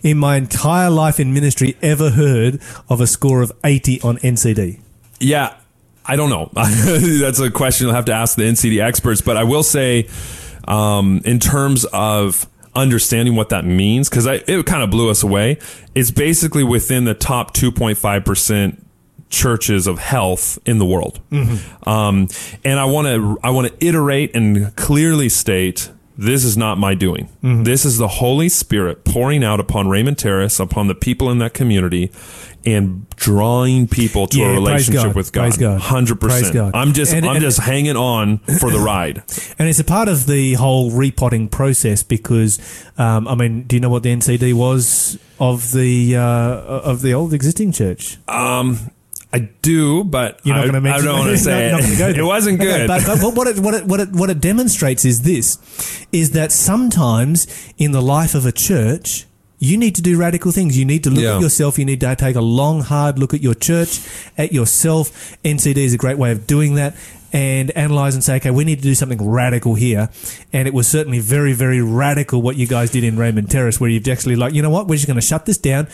[0.02, 4.80] in my entire life in ministry ever heard of a score of eighty on NCD.
[5.18, 5.54] Yeah,
[6.06, 6.50] I don't know.
[6.54, 9.20] That's a question you'll have to ask the NCD experts.
[9.20, 10.08] But I will say,
[10.66, 15.58] um, in terms of understanding what that means, because it kind of blew us away.
[15.94, 18.86] It's basically within the top 2.5 percent
[19.30, 21.20] churches of health in the world.
[21.86, 22.28] Um,
[22.64, 26.94] and I want to I want to iterate and clearly state this is not my
[26.94, 27.30] doing.
[27.42, 31.54] This is the Holy Spirit pouring out upon Raymond Terrace, upon the people in that
[31.54, 32.10] community,
[32.66, 35.80] and drawing people to Yeah, a relationship God, with God.
[35.80, 36.74] Hundred percent.
[36.76, 39.22] I'm just And- I'm and- just hanging on for the ride.
[39.58, 42.58] And it's a part of the whole repotting process because,
[42.98, 46.20] um, I mean, do you know what the NCD was of the uh,
[46.90, 48.18] of the old existing church?
[49.32, 51.02] I do, but You're not I, going to mention.
[51.08, 51.98] I don't want to say not it.
[51.98, 52.88] go it wasn't Okay, good.
[52.88, 55.58] but, but what it, what it what it what it demonstrates is this:
[56.10, 57.46] is that sometimes
[57.78, 59.26] in the life of a church.
[59.62, 60.78] You need to do radical things.
[60.78, 61.34] You need to look Yeah.
[61.34, 61.78] at yourself.
[61.78, 64.00] You need to take a long, hard look at your church,
[64.38, 65.36] at yourself.
[65.44, 66.96] NCD is a great way of doing that
[67.32, 70.10] and analyze and say, okay, we need to do something radical here.
[70.52, 73.90] And it was certainly very, very radical what you guys did in Raymond Terrace, where
[73.90, 75.88] you've actually like, you know what, we're just going to shut this down.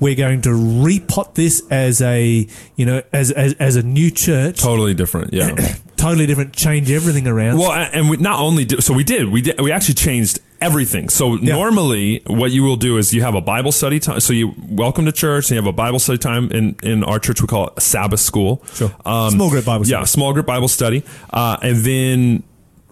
[0.00, 4.60] We're going to repot this as a, you know, as as, as a new church,
[4.60, 5.32] totally different.
[5.32, 5.76] Yeah.
[5.96, 7.58] totally different, change everything around.
[7.58, 11.08] Well, and we not only did, so we did, we did, we actually changed everything.
[11.08, 14.20] So normally what you will do is you have a Bible study time.
[14.20, 17.18] So you welcome to church and you have a Bible study time in, in our
[17.18, 17.40] church.
[17.42, 18.62] We call it Sabbath school.
[18.74, 18.90] Sure.
[19.30, 19.98] Small group Bible Yeah.
[19.98, 20.06] study.
[20.06, 21.02] Small group Bible study.
[21.30, 22.42] Uh, and then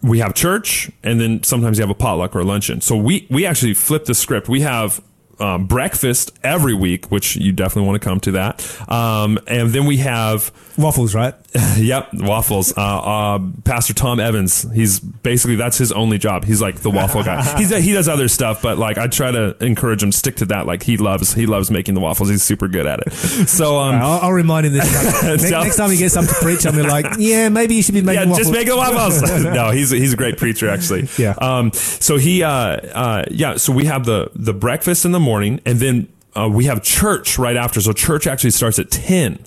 [0.02, 2.80] we have church and then sometimes you have a potluck or a luncheon.
[2.80, 4.48] So we, we actually flip the script.
[4.48, 5.00] We have
[5.40, 8.90] um, breakfast every week, which you definitely want to come to that.
[8.90, 11.34] Um, and then we have Waffles, right?
[11.76, 12.76] yep, waffles.
[12.76, 14.70] Uh, uh, Pastor Tom Evans.
[14.72, 16.44] He's basically that's his only job.
[16.44, 17.42] He's like the waffle guy.
[17.58, 20.66] He's he does other stuff, but like I try to encourage him stick to that.
[20.66, 22.30] Like he loves he loves making the waffles.
[22.30, 23.12] He's super good at it.
[23.50, 25.36] So um, I'll, I'll remind him this time.
[25.36, 28.02] next, next time he gets up to preach, I'm like, yeah, maybe you should be
[28.02, 28.38] making yeah, waffles.
[28.38, 29.22] just make the waffles.
[29.42, 31.08] no, he's he's a great preacher actually.
[31.18, 31.34] Yeah.
[31.40, 31.72] Um.
[31.72, 33.56] So he uh uh yeah.
[33.56, 35.29] So we have the the breakfast in the morning,
[35.64, 37.80] and then uh, we have church right after.
[37.80, 39.38] So church actually starts at ten.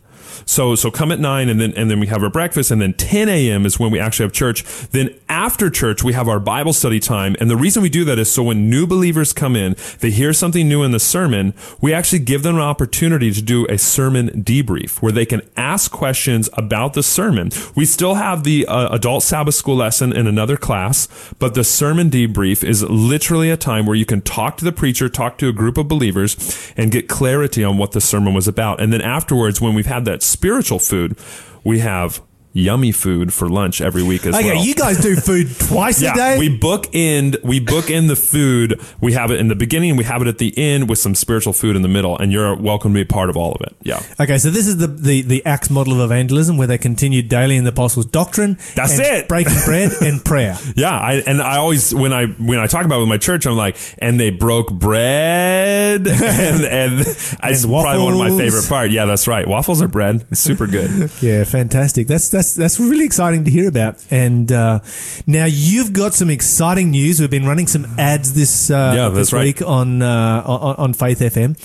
[0.45, 2.93] So so come at nine, and then and then we have our breakfast, and then
[2.93, 3.65] ten a.m.
[3.65, 4.63] is when we actually have church.
[4.91, 8.19] Then after church, we have our Bible study time, and the reason we do that
[8.19, 11.93] is so when new believers come in, they hear something new in the sermon, we
[11.93, 16.49] actually give them an opportunity to do a sermon debrief where they can ask questions
[16.53, 17.49] about the sermon.
[17.75, 21.07] We still have the uh, adult Sabbath school lesson in another class,
[21.39, 25.09] but the sermon debrief is literally a time where you can talk to the preacher,
[25.09, 28.81] talk to a group of believers, and get clarity on what the sermon was about.
[28.81, 31.17] And then afterwards, when we've had that spiritual food,
[31.63, 32.21] we have
[32.55, 34.57] yummy food for lunch every week as Okay, well.
[34.59, 36.39] Okay, you guys do food twice a Yeah, day.
[36.39, 38.79] we book in we book in the food.
[39.01, 41.53] We have it in the beginning, we have it at the end with some spiritual
[41.53, 43.75] food in the middle, and you're welcome to be a part of all of it.
[43.81, 44.01] Yeah.
[44.19, 47.57] Okay, so this is the, the, the Acts model of evangelism where they continued daily
[47.57, 48.57] in the apostles' doctrine.
[48.75, 49.27] That's it.
[49.27, 50.57] Breaking bread and prayer.
[50.75, 53.47] Yeah, I, and I always when I when I talk about it with my church,
[53.47, 57.35] I'm like, and they broke bread, and and it's
[57.65, 58.91] probably one of my favorite part.
[58.91, 59.47] Yeah, that's right.
[59.47, 60.25] Waffles are bread.
[60.29, 61.09] It's super good.
[61.21, 62.05] Yeah, fantastic.
[62.07, 64.03] That's that's that's really exciting to hear about.
[64.11, 64.79] And uh,
[65.25, 67.19] now you've got some exciting news.
[67.19, 69.43] We've been running some ads this uh, Yeah, this that's right.
[69.43, 71.55] week on, uh, on on Faith FM.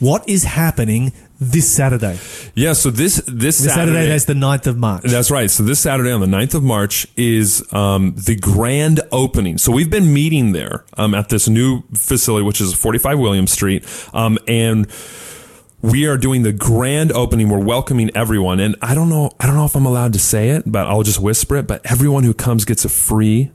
[0.00, 2.18] What is happening this Saturday?
[2.54, 2.72] Yeah.
[2.72, 5.02] So this this, This Saturday, that's the 9th of March.
[5.04, 5.50] That's right.
[5.50, 9.58] So this Saturday on the 9th of March is um, the grand opening.
[9.58, 13.84] So we've been meeting there um, at this new facility, which is 45 William Street.
[14.14, 14.86] Um, and
[15.90, 17.48] we are doing the grand opening.
[17.48, 18.60] We're welcoming everyone.
[18.60, 21.02] And I don't know, I don't know if I'm allowed to say it, but I'll
[21.02, 21.66] just whisper it.
[21.66, 23.50] But everyone who comes gets a free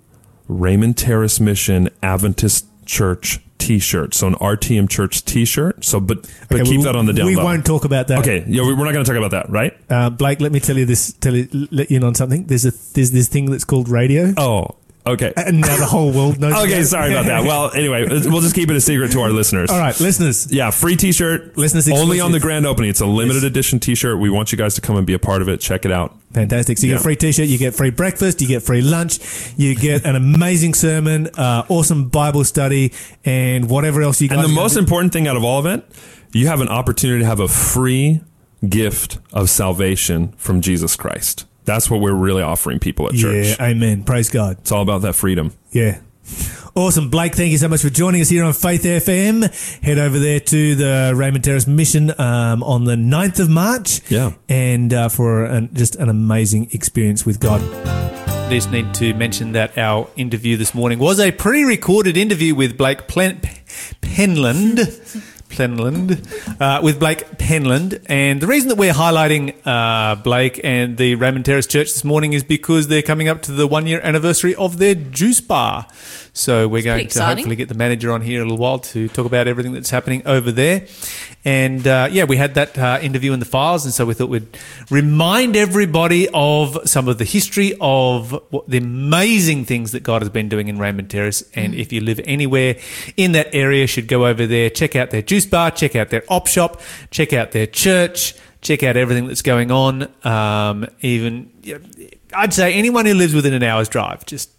[0.47, 4.13] Raymond Terrace Mission Adventist Church t-shirt.
[4.15, 5.85] So an RTM Church t-shirt.
[5.85, 7.43] So, but, but Okay, keep we- that on the down We low.
[7.45, 8.19] won't talk about that.
[8.19, 8.43] Okay.
[8.47, 8.63] Yeah.
[8.63, 9.77] we- We're not going to talk about that, right?
[9.89, 11.13] Uh, Blake, let me tell you this.
[11.13, 12.45] Tell you, let you in on something.
[12.45, 15.33] There's a there's this thing that's called radio, Oh, okay.
[15.37, 16.53] and now the whole world knows.
[16.65, 17.43] Okay, sorry about that.
[17.43, 19.69] Well, anyway, we'll just keep it a secret to our listeners.
[19.69, 20.51] All right, listeners.
[20.51, 21.57] Yeah, free T-shirt.
[21.57, 22.89] Listeners only on the grand opening.
[22.89, 24.19] It's a limited edition T-shirt.
[24.19, 25.59] We want you guys to come and be a part of it.
[25.59, 26.17] Check it out.
[26.33, 26.77] Fantastic.
[26.77, 29.19] So you get a free t-shirt, you get free breakfast, you get free lunch,
[29.57, 32.93] you get an amazing sermon, uh, awesome Bible study,
[33.25, 35.65] and whatever else you guys And the most gonna important thing out of all of
[35.65, 35.83] it,
[36.31, 38.21] you have an opportunity to have a free
[38.67, 41.45] gift of salvation from Jesus Christ.
[41.71, 43.55] That's what we're really offering people at church.
[43.57, 44.03] Yeah, amen.
[44.03, 44.57] Praise God.
[44.59, 45.53] It's all about that freedom.
[45.71, 45.99] Yeah.
[46.75, 47.09] Awesome.
[47.09, 49.81] Blake, thank you so much for joining us here on Faith FM.
[49.81, 54.01] Head over there to the Raymond Terrace Mission um, on the 9th of March.
[54.11, 54.31] Yeah.
[54.49, 57.61] And uh, for an, just an amazing experience with God.
[57.87, 62.77] I just need to mention that our interview this morning was a pre-recorded interview with
[62.77, 63.39] Blake Plen-
[64.01, 65.30] Penland.
[65.51, 68.01] Penland, uh, with Blake Penland.
[68.07, 72.33] And the reason that we're highlighting uh, Blake and the Raymond Terrace Church this morning
[72.33, 75.87] is because they're coming up to the one year anniversary of their juice bar.
[76.33, 77.37] So we're going to exciting.
[77.37, 79.89] hopefully get the manager on here in a little while to talk about everything that's
[79.89, 80.85] happening over there.
[81.43, 84.29] And uh, yeah, we had that uh, interview in the files, and so we thought
[84.29, 84.57] we'd
[84.89, 90.29] remind everybody of some of the history of what the amazing things that God has
[90.29, 91.43] been doing in Raymond Terrace.
[91.55, 92.77] And if you live anywhere
[93.17, 96.23] in that area, should go over there, check out their juice bar, check out their
[96.29, 100.07] op shop, check out their church, check out everything that's going on.
[100.23, 101.79] Um, even yeah,
[102.33, 104.49] I'd say anyone who lives within an hour's drive, just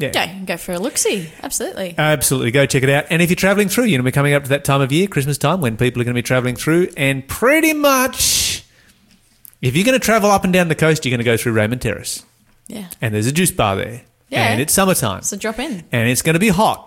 [0.00, 0.10] yeah.
[0.14, 1.30] Yeah, go for a look see.
[1.42, 1.94] Absolutely.
[1.98, 3.04] Absolutely, go check it out.
[3.10, 5.06] And if you're traveling through, you know, we're coming up to that time of year,
[5.06, 8.64] Christmas time, when people are going to be traveling through, and pretty much,
[9.62, 11.52] if you're going to travel up and down the coast, you're going to go through
[11.52, 12.24] Raymond Terrace,
[12.66, 12.86] Yeah.
[13.00, 14.48] and there's a juice bar there, Yeah.
[14.52, 15.84] and it's summertime, So drop in.
[15.92, 16.86] and it's going to be hot,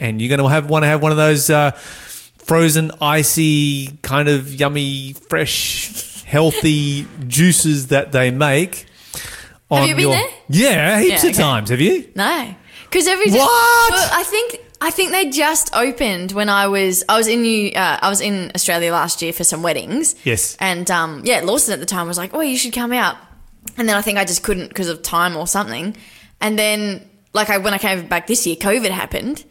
[0.00, 4.28] and you're going to have want to have one of those uh, frozen, icy, kind
[4.28, 8.86] of yummy, fresh, healthy juices that they make.
[9.80, 10.28] Have you been your- there?
[10.48, 11.42] Yeah, heaps Yeah, of okay.
[11.42, 11.70] times.
[11.70, 12.08] Have you?
[12.14, 12.54] No,
[12.84, 13.90] because every What?
[13.92, 17.70] Well, I think I think they just opened when I was I was in New
[17.72, 20.14] uh, I was in Australia last year for some weddings.
[20.24, 20.56] Yes.
[20.60, 23.16] and um, yeah, Lawson at the time was like, "Oh, you should come out,"
[23.78, 25.96] and then I think I just couldn't because of time or something.
[26.40, 29.44] And then like I when I came back this year, COVID happened,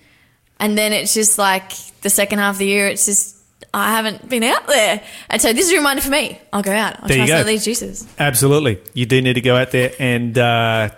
[0.59, 1.71] and then it's just like
[2.01, 3.37] the second half of the year, it's just.
[3.73, 6.39] I haven't been out there, and so this is a reminder for me.
[6.51, 7.01] I'll go out.
[7.01, 8.05] I'll There try some of these juices.
[8.19, 8.79] Absolutely.
[8.93, 10.89] You do need to go out there and uh,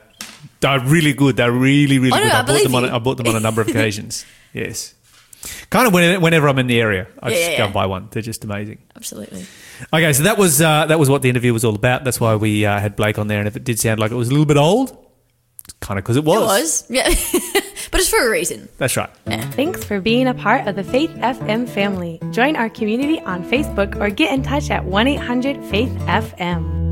[0.59, 1.35] they're really good.
[1.35, 2.33] They're really, really Oh, no, good.
[2.33, 2.85] I I, bought them on.
[2.85, 4.25] I bought them on a number of occasions.
[4.53, 4.95] Yes.
[5.69, 7.85] Kind of whenever, whenever I'm in the area, I Yeah, just yeah, go and buy
[7.85, 8.07] one.
[8.11, 8.79] They're just amazing.
[8.95, 9.45] Absolutely.
[9.91, 12.05] Okay, so that was uh, that was what the interview was all about.
[12.05, 14.15] That's why we uh, had Blake on there, and if it did sound like it
[14.15, 14.91] was a little bit old,
[15.65, 16.41] it's kind of because it was.
[16.41, 16.85] It was.
[16.89, 17.59] Yeah.
[17.93, 18.67] but it's for a reason.
[18.79, 19.09] That's right.
[19.53, 22.19] Thanks for being a part of the Faith FM family.
[22.31, 26.82] Join our community on Facebook or get in touch at 1 800 Faith FM.